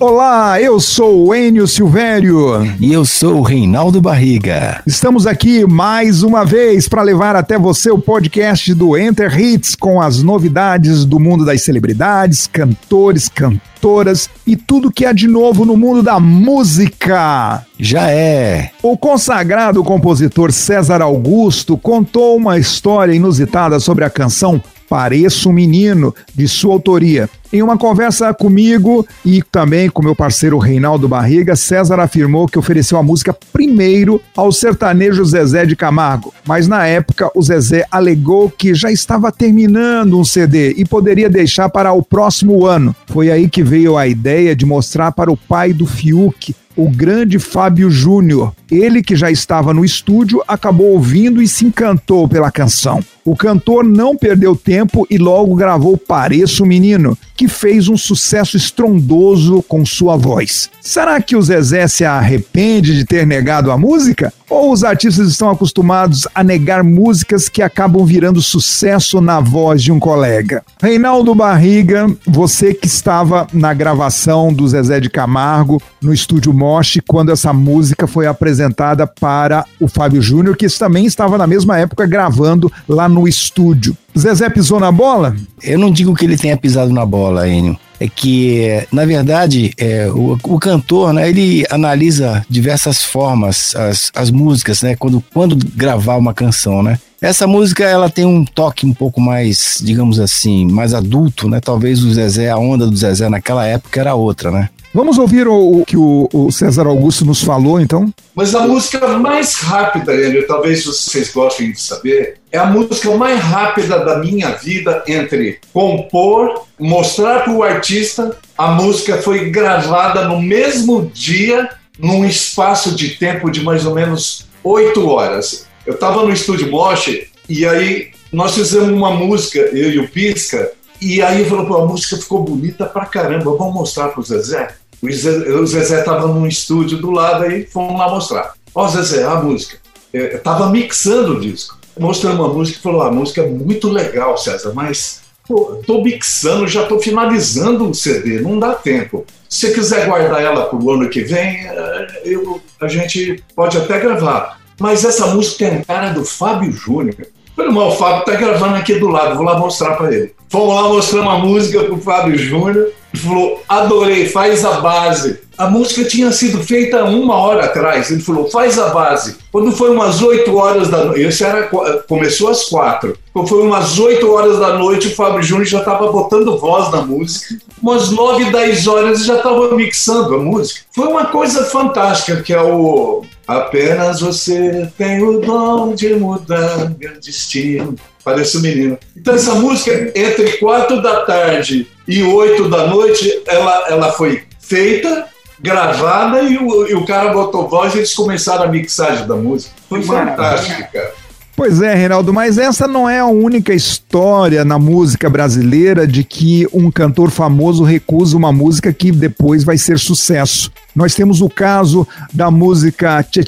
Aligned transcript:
Olá, 0.00 0.58
eu 0.58 0.80
sou 0.80 1.26
o 1.26 1.34
Enio 1.34 1.66
Silvério. 1.66 2.62
E 2.80 2.90
eu 2.90 3.04
sou 3.04 3.36
o 3.36 3.42
Reinaldo 3.42 4.00
Barriga. 4.00 4.82
Estamos 4.86 5.26
aqui 5.26 5.66
mais 5.66 6.22
uma 6.22 6.42
vez 6.42 6.88
para 6.88 7.02
levar 7.02 7.36
até 7.36 7.58
você 7.58 7.90
o 7.90 7.98
podcast 7.98 8.72
do 8.72 8.96
Enter 8.96 9.38
Hits 9.38 9.74
com 9.74 10.00
as 10.00 10.22
novidades 10.22 11.04
do 11.04 11.20
mundo 11.20 11.44
das 11.44 11.60
celebridades, 11.60 12.46
cantores, 12.46 13.28
cantoras 13.28 14.30
e 14.46 14.56
tudo 14.56 14.90
que 14.90 15.04
há 15.04 15.12
de 15.12 15.28
novo 15.28 15.66
no 15.66 15.76
mundo 15.76 16.02
da 16.02 16.18
música. 16.18 17.66
Já 17.78 18.10
é. 18.10 18.70
O 18.82 18.96
consagrado 18.96 19.84
compositor 19.84 20.50
César 20.50 21.02
Augusto 21.02 21.76
contou 21.76 22.38
uma 22.38 22.58
história 22.58 23.12
inusitada 23.12 23.78
sobre 23.78 24.06
a 24.06 24.08
canção 24.08 24.62
Pareço 24.90 25.50
um 25.50 25.52
Menino, 25.52 26.12
de 26.34 26.48
sua 26.48 26.72
autoria. 26.72 27.30
Em 27.52 27.62
uma 27.62 27.78
conversa 27.78 28.34
comigo 28.34 29.06
e 29.24 29.40
também 29.40 29.88
com 29.88 30.02
meu 30.02 30.16
parceiro 30.16 30.58
Reinaldo 30.58 31.08
Barriga, 31.08 31.54
César 31.54 32.00
afirmou 32.00 32.48
que 32.48 32.58
ofereceu 32.58 32.98
a 32.98 33.02
música 33.02 33.32
primeiro 33.52 34.20
ao 34.36 34.50
sertanejo 34.50 35.24
Zezé 35.24 35.64
de 35.64 35.76
Camargo, 35.76 36.34
mas 36.44 36.66
na 36.66 36.86
época 36.86 37.30
o 37.34 37.42
Zezé 37.42 37.86
alegou 37.90 38.50
que 38.50 38.74
já 38.74 38.90
estava 38.90 39.30
terminando 39.30 40.18
um 40.18 40.24
CD 40.24 40.74
e 40.76 40.84
poderia 40.84 41.30
deixar 41.30 41.68
para 41.68 41.92
o 41.92 42.02
próximo 42.02 42.66
ano. 42.66 42.94
Foi 43.06 43.30
aí 43.30 43.48
que 43.48 43.62
veio 43.62 43.96
a 43.96 44.08
ideia 44.08 44.54
de 44.56 44.66
mostrar 44.66 45.12
para 45.12 45.30
o 45.30 45.36
pai 45.36 45.72
do 45.72 45.86
Fiuk, 45.86 46.54
o 46.76 46.88
grande 46.88 47.38
Fábio 47.38 47.90
Júnior. 47.90 48.52
Ele, 48.70 49.02
que 49.02 49.16
já 49.16 49.30
estava 49.30 49.74
no 49.74 49.84
estúdio, 49.84 50.42
acabou 50.46 50.92
ouvindo 50.92 51.42
e 51.42 51.48
se 51.48 51.64
encantou 51.64 52.28
pela 52.28 52.50
canção. 52.50 53.02
O 53.24 53.36
cantor 53.36 53.84
não 53.84 54.16
perdeu 54.16 54.56
tempo 54.56 55.06
e 55.10 55.18
logo 55.18 55.54
gravou 55.54 55.96
Pareço 55.96 56.64
Menino, 56.64 57.16
que 57.36 57.48
fez 57.48 57.88
um 57.88 57.96
sucesso 57.96 58.56
estrondoso 58.56 59.62
com 59.62 59.84
sua 59.84 60.16
voz. 60.16 60.70
Será 60.80 61.20
que 61.20 61.36
o 61.36 61.42
Zezé 61.42 61.86
se 61.86 62.04
arrepende 62.04 62.96
de 62.96 63.04
ter 63.04 63.26
negado 63.26 63.70
a 63.70 63.78
música? 63.78 64.32
Ou 64.50 64.72
os 64.72 64.82
artistas 64.82 65.28
estão 65.28 65.48
acostumados 65.48 66.26
a 66.34 66.42
negar 66.42 66.82
músicas 66.82 67.48
que 67.48 67.62
acabam 67.62 68.04
virando 68.04 68.42
sucesso 68.42 69.20
na 69.20 69.38
voz 69.38 69.80
de 69.80 69.92
um 69.92 70.00
colega? 70.00 70.64
Reinaldo 70.82 71.32
Barriga, 71.36 72.10
você 72.26 72.74
que 72.74 72.88
estava 72.88 73.46
na 73.52 73.72
gravação 73.72 74.52
do 74.52 74.66
Zezé 74.66 74.98
de 74.98 75.08
Camargo 75.08 75.80
no 76.02 76.12
estúdio 76.12 76.52
Moche 76.52 77.00
quando 77.00 77.30
essa 77.30 77.52
música 77.52 78.08
foi 78.08 78.26
apresentada 78.26 79.06
para 79.06 79.64
o 79.78 79.86
Fábio 79.86 80.20
Júnior, 80.20 80.56
que 80.56 80.66
também 80.76 81.06
estava 81.06 81.38
na 81.38 81.46
mesma 81.46 81.78
época 81.78 82.04
gravando 82.04 82.72
lá 82.88 83.08
no 83.08 83.28
estúdio. 83.28 83.96
Zezé 84.18 84.50
pisou 84.50 84.80
na 84.80 84.90
bola? 84.90 85.36
Eu 85.62 85.78
não 85.78 85.92
digo 85.92 86.14
que 86.14 86.24
ele 86.24 86.36
tenha 86.36 86.56
pisado 86.56 86.92
na 86.92 87.06
bola, 87.06 87.48
Enio. 87.48 87.78
É 88.00 88.08
que, 88.08 88.86
na 88.90 89.04
verdade, 89.04 89.74
é, 89.76 90.08
o, 90.08 90.38
o, 90.42 90.58
cantor, 90.58 91.12
né, 91.12 91.28
ele 91.28 91.66
analisa 91.68 92.44
diversas 92.48 93.02
formas 93.04 93.76
as, 93.76 94.10
as 94.14 94.30
músicas, 94.30 94.80
né, 94.80 94.96
quando, 94.96 95.22
quando 95.34 95.54
gravar 95.76 96.16
uma 96.16 96.32
canção, 96.32 96.82
né. 96.82 96.98
Essa 97.20 97.46
música, 97.46 97.84
ela 97.84 98.08
tem 98.08 98.24
um 98.24 98.42
toque 98.42 98.86
um 98.86 98.94
pouco 98.94 99.20
mais, 99.20 99.78
digamos 99.82 100.18
assim, 100.18 100.66
mais 100.66 100.94
adulto, 100.94 101.46
né, 101.46 101.60
talvez 101.60 102.02
o 102.02 102.10
Zezé, 102.14 102.48
a 102.48 102.56
onda 102.56 102.86
do 102.86 102.96
Zezé 102.96 103.28
naquela 103.28 103.66
época 103.66 104.00
era 104.00 104.14
outra, 104.14 104.50
né. 104.50 104.70
Vamos 104.92 105.18
ouvir 105.18 105.46
o, 105.46 105.80
o 105.80 105.86
que 105.86 105.96
o, 105.96 106.28
o, 106.32 106.50
César 106.50 106.84
Augusto 106.88 107.24
nos 107.24 107.42
falou, 107.42 107.80
então? 107.80 108.12
Mas 108.34 108.56
a 108.56 108.66
música 108.66 109.06
mais 109.18 109.54
rápida, 109.54 110.12
ele, 110.12 110.42
talvez 110.42 110.84
vocês 110.84 111.32
gostem 111.32 111.70
de 111.70 111.80
saber, 111.80 112.38
é 112.50 112.58
a 112.58 112.66
música 112.66 113.16
mais 113.16 113.38
rápida 113.38 114.04
da 114.04 114.18
minha 114.18 114.50
vida 114.50 115.04
entre 115.06 115.60
compor, 115.72 116.64
mostrar 116.76 117.44
para 117.44 117.52
o 117.52 117.62
artista, 117.62 118.36
a 118.58 118.72
música 118.72 119.18
foi 119.18 119.48
gravada 119.50 120.26
no 120.26 120.42
mesmo 120.42 121.08
dia, 121.14 121.68
num 121.96 122.24
espaço 122.24 122.96
de 122.96 123.10
tempo 123.10 123.48
de 123.48 123.62
mais 123.62 123.86
ou 123.86 123.94
menos 123.94 124.48
oito 124.64 125.06
horas. 125.08 125.66
Eu 125.86 125.94
estava 125.94 126.24
no 126.24 126.32
estúdio 126.32 126.68
Moche 126.68 127.28
e 127.48 127.64
aí 127.64 128.10
nós 128.32 128.56
fizemos 128.56 128.88
uma 128.88 129.12
música, 129.12 129.60
eu 129.60 129.88
e 129.88 130.00
o 130.00 130.08
Pisca, 130.08 130.72
e 131.00 131.22
aí 131.22 131.44
falou, 131.44 131.64
pô, 131.64 131.76
a 131.76 131.86
música 131.86 132.16
ficou 132.16 132.42
bonita 132.42 132.84
pra 132.84 133.06
caramba, 133.06 133.56
vamos 133.56 133.74
mostrar 133.74 134.08
pro 134.08 134.22
Zezé? 134.22 134.79
O 135.02 135.66
Zezé 135.66 136.00
estava 136.00 136.26
num 136.26 136.46
estúdio 136.46 136.98
do 136.98 137.10
lado 137.10 137.44
aí, 137.44 137.66
fomos 137.66 137.98
lá 137.98 138.08
mostrar. 138.08 138.52
Ó, 138.74 138.86
Zezé, 138.88 139.24
a 139.24 139.36
música. 139.36 139.78
Eu 140.12 140.40
tava 140.40 140.68
mixando 140.70 141.36
o 141.36 141.40
disco. 141.40 141.78
Mostrando 141.98 142.42
uma 142.42 142.52
música 142.52 142.78
e 142.78 142.82
falou: 142.82 143.02
a 143.02 143.10
música 143.10 143.42
é 143.42 143.46
muito 143.46 143.88
legal, 143.88 144.36
César, 144.36 144.72
mas 144.74 145.22
pô, 145.46 145.80
tô 145.86 146.02
mixando, 146.02 146.66
já 146.66 146.86
tô 146.86 146.98
finalizando 146.98 147.90
o 147.90 147.94
CD, 147.94 148.40
não 148.40 148.58
dá 148.58 148.74
tempo. 148.74 149.24
Se 149.48 149.66
você 149.66 149.74
quiser 149.74 150.06
guardar 150.06 150.40
ela 150.40 150.66
para 150.66 150.78
o 150.78 150.90
ano 150.90 151.08
que 151.08 151.22
vem, 151.22 151.66
eh, 151.66 152.22
eu, 152.24 152.60
a 152.80 152.86
gente 152.86 153.42
pode 153.54 153.76
até 153.76 153.98
gravar. 153.98 154.60
Mas 154.78 155.04
essa 155.04 155.26
música 155.26 155.68
tem 155.68 155.78
a 155.78 155.84
cara 155.84 156.10
do 156.10 156.24
Fábio 156.24 156.72
Júnior. 156.72 157.26
Falei, 157.56 157.72
o 157.72 157.90
Fábio 157.90 158.24
tá 158.24 158.36
gravando 158.36 158.76
aqui 158.76 158.94
do 158.94 159.08
lado, 159.08 159.34
vou 159.34 159.44
lá 159.44 159.58
mostrar 159.58 159.96
para 159.96 160.14
ele. 160.14 160.32
Fomos 160.48 160.74
lá 160.74 160.88
mostrar 160.88 161.20
uma 161.20 161.38
música 161.38 161.84
pro 161.84 161.98
Fábio 161.98 162.38
Júnior 162.38 162.92
falou: 163.18 163.62
adorei, 163.68 164.28
faz 164.28 164.64
a 164.64 164.80
base. 164.80 165.40
A 165.58 165.68
música 165.68 166.04
tinha 166.04 166.32
sido 166.32 166.62
feita 166.62 167.04
uma 167.04 167.34
hora 167.34 167.64
atrás. 167.66 168.10
Ele 168.10 168.20
falou: 168.20 168.50
faz 168.50 168.78
a 168.78 168.88
base. 168.90 169.36
Quando 169.52 169.72
foi 169.72 169.90
umas 169.90 170.22
8 170.22 170.56
horas 170.56 170.88
da 170.88 171.04
noite, 171.04 171.22
esse 171.22 171.44
era, 171.44 171.68
começou 172.08 172.48
às 172.48 172.64
4. 172.64 173.16
Quando 173.32 173.48
foi 173.48 173.62
umas 173.62 173.98
8 173.98 174.30
horas 174.30 174.58
da 174.58 174.78
noite, 174.78 175.08
o 175.08 175.14
Fábio 175.14 175.42
Júnior 175.42 175.66
já 175.66 175.78
estava 175.80 176.10
botando 176.10 176.58
voz 176.58 176.90
na 176.90 177.02
música. 177.02 177.56
Umas 177.82 178.10
9, 178.10 178.50
10 178.50 178.86
horas 178.86 179.24
já 179.24 179.36
estava 179.36 179.74
mixando 179.74 180.34
a 180.34 180.38
música. 180.38 180.80
Foi 180.94 181.08
uma 181.08 181.26
coisa 181.26 181.64
fantástica, 181.64 182.42
que 182.42 182.52
é 182.52 182.62
o. 182.62 183.24
Apenas 183.50 184.20
você 184.20 184.88
tem 184.96 185.20
o 185.24 185.40
dom 185.40 185.92
de 185.92 186.14
mudar 186.14 186.88
meu 186.96 187.20
destino. 187.20 187.96
Parece 188.22 188.58
um 188.58 188.60
menino. 188.60 188.96
Então, 189.16 189.34
essa 189.34 189.54
música, 189.56 190.12
entre 190.14 190.58
4 190.58 191.02
da 191.02 191.24
tarde 191.24 191.88
e 192.06 192.22
8 192.22 192.68
da 192.68 192.86
noite, 192.86 193.42
ela, 193.48 193.86
ela 193.88 194.12
foi 194.12 194.44
feita, 194.60 195.26
gravada 195.58 196.42
e 196.42 196.58
o, 196.58 196.86
e 196.86 196.94
o 196.94 197.04
cara 197.04 197.32
botou 197.32 197.68
voz 197.68 197.92
e 197.92 197.98
eles 197.98 198.14
começaram 198.14 198.66
a 198.66 198.68
mixagem 198.68 199.26
da 199.26 199.34
música. 199.34 199.74
Foi 199.88 200.00
fantástico, 200.00 200.92
cara. 200.92 201.12
Pois 201.60 201.82
é, 201.82 201.94
Reinaldo, 201.94 202.32
mas 202.32 202.56
essa 202.56 202.88
não 202.88 203.06
é 203.06 203.20
a 203.20 203.26
única 203.26 203.74
história 203.74 204.64
na 204.64 204.78
música 204.78 205.28
brasileira 205.28 206.06
de 206.06 206.24
que 206.24 206.66
um 206.72 206.90
cantor 206.90 207.30
famoso 207.30 207.84
recusa 207.84 208.34
uma 208.34 208.50
música 208.50 208.94
que 208.94 209.12
depois 209.12 209.62
vai 209.62 209.76
ser 209.76 209.98
sucesso. 209.98 210.72
Nós 210.96 211.14
temos 211.14 211.42
o 211.42 211.50
caso 211.50 212.08
da 212.32 212.50
música 212.50 213.22
Tchê 213.22 213.42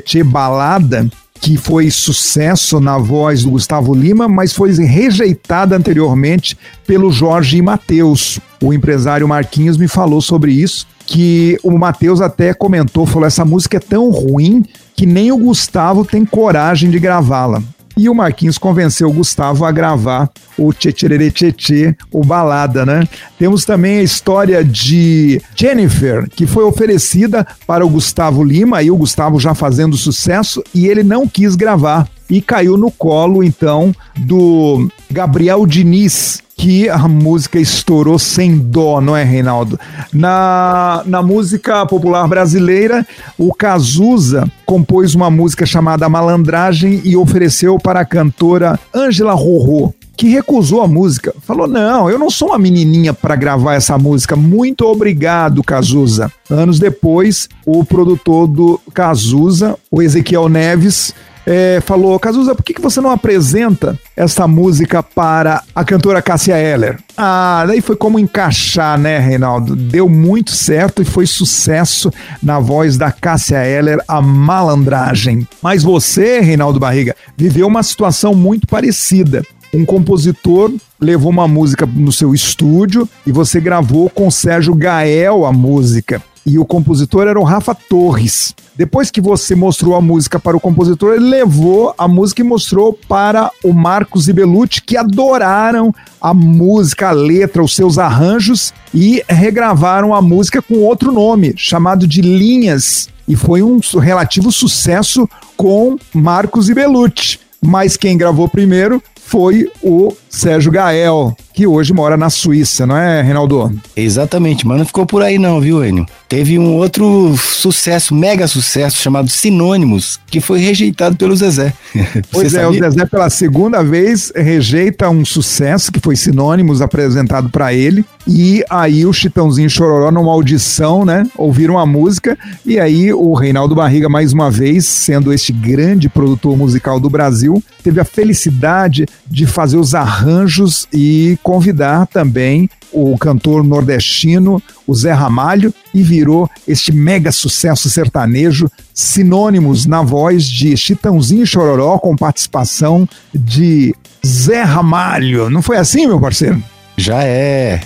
Tchê 0.00 0.24
Balada, 0.24 1.08
que 1.40 1.56
foi 1.56 1.88
sucesso 1.88 2.80
na 2.80 2.98
voz 2.98 3.44
do 3.44 3.50
Gustavo 3.52 3.94
Lima, 3.94 4.26
mas 4.26 4.52
foi 4.52 4.72
rejeitada 4.72 5.76
anteriormente 5.76 6.58
pelo 6.84 7.12
Jorge 7.12 7.62
Matheus. 7.62 8.40
O 8.60 8.72
empresário 8.72 9.28
Marquinhos 9.28 9.76
me 9.76 9.86
falou 9.86 10.20
sobre 10.20 10.50
isso, 10.50 10.84
que 11.06 11.58
o 11.62 11.76
Matheus 11.78 12.20
até 12.20 12.54
comentou, 12.54 13.06
falou 13.06 13.26
essa 13.26 13.44
música 13.44 13.76
é 13.76 13.80
tão 13.80 14.10
ruim 14.10 14.64
que 14.96 15.06
nem 15.06 15.32
o 15.32 15.38
Gustavo 15.38 16.04
tem 16.04 16.24
coragem 16.24 16.90
de 16.90 16.98
gravá-la. 16.98 17.62
E 17.96 18.08
o 18.08 18.14
Marquinhos 18.14 18.56
convenceu 18.56 19.10
o 19.10 19.12
Gustavo 19.12 19.64
a 19.64 19.70
gravar 19.70 20.30
o 20.56 20.72
Tchetcherere 20.72 21.30
Tchetchê, 21.30 21.94
o 22.10 22.24
Balada, 22.24 22.86
né? 22.86 23.06
Temos 23.38 23.64
também 23.64 23.98
a 23.98 24.02
história 24.02 24.64
de 24.64 25.40
Jennifer, 25.54 26.28
que 26.30 26.46
foi 26.46 26.64
oferecida 26.64 27.46
para 27.66 27.84
o 27.84 27.90
Gustavo 27.90 28.42
Lima, 28.42 28.82
e 28.82 28.90
o 28.90 28.96
Gustavo 28.96 29.38
já 29.38 29.54
fazendo 29.54 29.96
sucesso, 29.96 30.62
e 30.74 30.86
ele 30.86 31.02
não 31.02 31.28
quis 31.28 31.54
gravar. 31.54 32.08
E 32.30 32.40
caiu 32.40 32.78
no 32.78 32.90
colo, 32.90 33.44
então, 33.44 33.94
do 34.16 34.88
Gabriel 35.10 35.66
Diniz, 35.66 36.42
que 36.62 36.88
a 36.88 37.08
música 37.08 37.58
estourou 37.58 38.20
sem 38.20 38.56
dó, 38.56 39.00
não 39.00 39.16
é, 39.16 39.24
Reinaldo? 39.24 39.80
Na, 40.12 41.02
na 41.04 41.20
música 41.20 41.84
popular 41.86 42.28
brasileira, 42.28 43.04
o 43.36 43.52
Cazuza 43.52 44.48
compôs 44.64 45.12
uma 45.16 45.28
música 45.28 45.66
chamada 45.66 46.08
Malandragem 46.08 47.00
e 47.02 47.16
ofereceu 47.16 47.80
para 47.80 47.98
a 47.98 48.04
cantora 48.04 48.78
Ângela 48.94 49.32
Rorô 49.32 49.92
que 50.16 50.28
recusou 50.28 50.82
a 50.82 50.86
música. 50.86 51.34
Falou: 51.40 51.66
Não, 51.66 52.08
eu 52.08 52.16
não 52.16 52.30
sou 52.30 52.50
uma 52.50 52.58
menininha 52.58 53.12
para 53.12 53.34
gravar 53.34 53.74
essa 53.74 53.98
música. 53.98 54.36
Muito 54.36 54.86
obrigado, 54.86 55.64
Cazuza. 55.64 56.30
Anos 56.48 56.78
depois, 56.78 57.48
o 57.66 57.84
produtor 57.84 58.46
do 58.46 58.80
Cazuza, 58.94 59.76
o 59.90 60.00
Ezequiel 60.00 60.48
Neves, 60.48 61.12
é, 61.46 61.80
falou: 61.84 62.18
Cazuza, 62.18 62.54
por 62.54 62.64
que, 62.64 62.74
que 62.74 62.80
você 62.80 63.00
não 63.00 63.10
apresenta 63.10 63.98
essa 64.16 64.46
música 64.46 65.02
para 65.02 65.62
a 65.74 65.84
cantora 65.84 66.22
Cássia 66.22 66.56
Eller? 66.58 66.98
Ah, 67.16 67.64
daí 67.66 67.80
foi 67.80 67.96
como 67.96 68.18
encaixar, 68.18 68.98
né, 68.98 69.18
Reinaldo? 69.18 69.76
Deu 69.76 70.08
muito 70.08 70.52
certo 70.52 71.02
e 71.02 71.04
foi 71.04 71.26
sucesso 71.26 72.12
na 72.42 72.58
voz 72.58 72.96
da 72.96 73.10
Cássia 73.10 73.64
Eller, 73.64 73.98
a 74.06 74.20
malandragem. 74.20 75.46
Mas 75.60 75.82
você, 75.82 76.40
Reinaldo 76.40 76.80
Barriga, 76.80 77.14
viveu 77.36 77.66
uma 77.66 77.82
situação 77.82 78.34
muito 78.34 78.66
parecida. 78.66 79.42
um 79.74 79.84
compositor 79.84 80.72
levou 81.00 81.30
uma 81.30 81.48
música 81.48 81.84
no 81.86 82.12
seu 82.12 82.34
estúdio 82.34 83.08
e 83.26 83.32
você 83.32 83.60
gravou 83.60 84.08
com 84.08 84.30
Sérgio 84.30 84.74
Gael 84.74 85.44
a 85.44 85.52
música. 85.52 86.22
E 86.44 86.58
o 86.58 86.64
compositor 86.64 87.26
era 87.26 87.38
o 87.38 87.44
Rafa 87.44 87.74
Torres. 87.74 88.54
Depois 88.74 89.10
que 89.10 89.20
você 89.20 89.54
mostrou 89.54 89.94
a 89.94 90.00
música 90.00 90.40
para 90.40 90.56
o 90.56 90.60
compositor, 90.60 91.14
ele 91.14 91.28
levou 91.28 91.94
a 91.98 92.08
música 92.08 92.40
e 92.40 92.44
mostrou 92.44 92.98
para 93.06 93.50
o 93.62 93.72
Marcos 93.72 94.28
e 94.28 94.32
Belucci, 94.32 94.80
que 94.80 94.96
adoraram 94.96 95.94
a 96.20 96.32
música, 96.32 97.10
a 97.10 97.12
letra, 97.12 97.62
os 97.62 97.76
seus 97.76 97.98
arranjos 97.98 98.72
e 98.94 99.22
regravaram 99.28 100.14
a 100.14 100.22
música 100.22 100.62
com 100.62 100.78
outro 100.78 101.12
nome, 101.12 101.52
chamado 101.56 102.06
de 102.06 102.22
Linhas. 102.22 103.10
E 103.28 103.36
foi 103.36 103.62
um 103.62 103.78
relativo 104.00 104.50
sucesso 104.50 105.28
com 105.56 105.98
Marcos 106.14 106.68
e 106.70 106.74
Belucci. 106.74 107.40
Mas 107.64 107.96
quem 107.96 108.16
gravou 108.16 108.48
primeiro 108.48 109.02
foi 109.14 109.70
o 109.82 110.14
Sérgio 110.32 110.72
Gael, 110.72 111.36
que 111.52 111.66
hoje 111.66 111.92
mora 111.92 112.16
na 112.16 112.30
Suíça, 112.30 112.86
não 112.86 112.96
é, 112.96 113.20
Reinaldo? 113.20 113.70
Exatamente, 113.94 114.66
mas 114.66 114.78
não 114.78 114.86
ficou 114.86 115.04
por 115.04 115.22
aí 115.22 115.38
não, 115.38 115.60
viu, 115.60 115.84
Enio? 115.84 116.06
Teve 116.26 116.58
um 116.58 116.76
outro 116.76 117.36
sucesso, 117.36 118.14
mega 118.14 118.48
sucesso, 118.48 118.96
chamado 118.96 119.28
Sinônimos, 119.28 120.18
que 120.26 120.40
foi 120.40 120.60
rejeitado 120.60 121.16
pelo 121.16 121.36
Zezé. 121.36 121.74
Pois 122.30 122.54
é, 122.54 122.62
sabia? 122.62 122.70
o 122.70 122.82
Zezé 122.82 123.04
pela 123.04 123.28
segunda 123.28 123.82
vez 123.82 124.32
rejeita 124.34 125.10
um 125.10 125.24
sucesso 125.24 125.92
que 125.92 126.00
foi 126.00 126.16
Sinônimos 126.16 126.80
apresentado 126.80 127.50
para 127.50 127.74
ele, 127.74 128.02
e 128.26 128.64
aí 128.70 129.04
o 129.04 129.12
Chitãozinho 129.12 129.68
Chororó 129.68 130.10
numa 130.10 130.32
audição, 130.32 131.04
né, 131.04 131.24
ouviram 131.36 131.78
a 131.78 131.84
música, 131.84 132.38
e 132.64 132.80
aí 132.80 133.12
o 133.12 133.34
Reinaldo 133.34 133.74
Barriga 133.74 134.08
mais 134.08 134.32
uma 134.32 134.50
vez, 134.50 134.86
sendo 134.86 135.32
este 135.32 135.52
grande 135.52 136.08
produtor 136.08 136.56
musical 136.56 136.98
do 136.98 137.10
Brasil, 137.10 137.62
teve 137.82 138.00
a 138.00 138.04
felicidade 138.04 139.06
de 139.26 139.46
fazer 139.46 139.76
os 139.76 139.94
arranjos 140.22 140.86
e 140.92 141.36
convidar 141.42 142.06
também 142.06 142.70
o 142.92 143.18
cantor 143.18 143.64
nordestino, 143.64 144.62
o 144.86 144.94
Zé 144.94 145.12
Ramalho, 145.12 145.74
e 145.92 146.02
virou 146.02 146.48
este 146.68 146.92
mega 146.92 147.32
sucesso 147.32 147.90
sertanejo, 147.90 148.70
sinônimos 148.94 149.84
na 149.86 150.02
voz 150.02 150.44
de 150.44 150.76
Chitãozinho 150.76 151.46
Chororó, 151.46 151.98
com 151.98 152.14
participação 152.14 153.08
de 153.34 153.94
Zé 154.24 154.62
Ramalho. 154.62 155.50
Não 155.50 155.62
foi 155.62 155.76
assim, 155.76 156.06
meu 156.06 156.20
parceiro? 156.20 156.62
Já 156.96 157.24
é. 157.24 157.80